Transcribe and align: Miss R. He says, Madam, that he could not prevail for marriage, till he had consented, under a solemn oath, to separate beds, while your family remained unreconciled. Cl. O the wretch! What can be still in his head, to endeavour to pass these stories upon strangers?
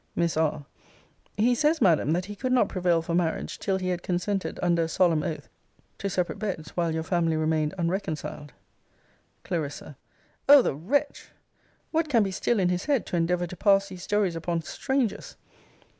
Miss 0.15 0.35
R. 0.35 0.65
He 1.37 1.53
says, 1.53 1.79
Madam, 1.79 2.09
that 2.13 2.25
he 2.25 2.35
could 2.35 2.51
not 2.51 2.69
prevail 2.69 3.03
for 3.03 3.13
marriage, 3.13 3.59
till 3.59 3.77
he 3.77 3.89
had 3.89 4.01
consented, 4.01 4.59
under 4.63 4.81
a 4.85 4.87
solemn 4.87 5.21
oath, 5.21 5.47
to 5.99 6.09
separate 6.09 6.39
beds, 6.39 6.71
while 6.71 6.91
your 6.91 7.03
family 7.03 7.37
remained 7.37 7.75
unreconciled. 7.77 8.51
Cl. 9.47 9.69
O 10.49 10.61
the 10.63 10.73
wretch! 10.73 11.29
What 11.91 12.09
can 12.09 12.23
be 12.23 12.31
still 12.31 12.59
in 12.59 12.69
his 12.69 12.85
head, 12.85 13.05
to 13.05 13.15
endeavour 13.15 13.45
to 13.45 13.55
pass 13.55 13.89
these 13.89 14.01
stories 14.01 14.35
upon 14.35 14.63
strangers? 14.63 15.37